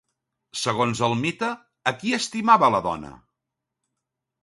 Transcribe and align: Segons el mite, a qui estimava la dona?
Segons 0.61 1.01
el 1.09 1.13
mite, 1.19 1.51
a 1.93 1.95
qui 2.01 2.17
estimava 2.21 2.73
la 2.79 2.83
dona? 2.91 3.15